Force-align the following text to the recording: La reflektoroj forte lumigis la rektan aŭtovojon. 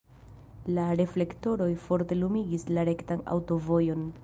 La 0.77 0.85
reflektoroj 1.01 1.69
forte 1.85 2.19
lumigis 2.23 2.67
la 2.79 2.89
rektan 2.91 3.25
aŭtovojon. 3.37 4.05